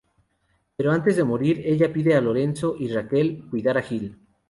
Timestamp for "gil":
3.83-4.17